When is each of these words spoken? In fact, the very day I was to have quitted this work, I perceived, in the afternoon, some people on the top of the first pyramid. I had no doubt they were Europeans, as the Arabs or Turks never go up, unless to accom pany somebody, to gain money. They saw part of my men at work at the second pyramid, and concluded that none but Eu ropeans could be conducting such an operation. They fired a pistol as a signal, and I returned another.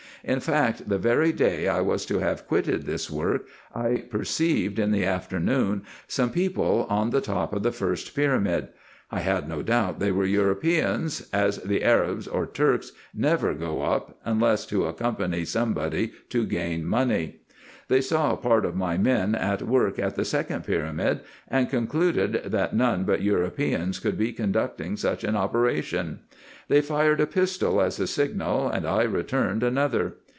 In 0.23 0.39
fact, 0.39 0.87
the 0.87 0.99
very 0.99 1.31
day 1.31 1.67
I 1.67 1.81
was 1.81 2.05
to 2.05 2.19
have 2.19 2.47
quitted 2.47 2.83
this 2.85 3.09
work, 3.09 3.47
I 3.73 4.03
perceived, 4.07 4.77
in 4.77 4.91
the 4.91 5.03
afternoon, 5.03 5.81
some 6.07 6.29
people 6.29 6.85
on 6.91 7.09
the 7.09 7.21
top 7.21 7.53
of 7.55 7.63
the 7.63 7.71
first 7.71 8.13
pyramid. 8.15 8.67
I 9.09 9.21
had 9.21 9.49
no 9.49 9.63
doubt 9.63 9.97
they 9.99 10.11
were 10.11 10.23
Europeans, 10.25 11.27
as 11.33 11.57
the 11.63 11.83
Arabs 11.83 12.27
or 12.27 12.45
Turks 12.45 12.91
never 13.15 13.55
go 13.55 13.81
up, 13.81 14.19
unless 14.23 14.67
to 14.67 14.81
accom 14.81 15.17
pany 15.17 15.43
somebody, 15.47 16.11
to 16.29 16.45
gain 16.45 16.85
money. 16.85 17.37
They 17.87 17.99
saw 17.99 18.37
part 18.37 18.63
of 18.63 18.73
my 18.73 18.97
men 18.97 19.35
at 19.35 19.61
work 19.63 19.99
at 19.99 20.15
the 20.15 20.23
second 20.23 20.63
pyramid, 20.63 21.21
and 21.49 21.69
concluded 21.69 22.43
that 22.45 22.73
none 22.73 23.03
but 23.03 23.19
Eu 23.21 23.35
ropeans 23.35 24.01
could 24.01 24.17
be 24.17 24.31
conducting 24.31 24.95
such 24.95 25.25
an 25.25 25.35
operation. 25.35 26.19
They 26.69 26.79
fired 26.79 27.19
a 27.19 27.27
pistol 27.27 27.81
as 27.81 27.99
a 27.99 28.07
signal, 28.07 28.69
and 28.69 28.85
I 28.85 29.03
returned 29.03 29.61
another. 29.61 30.15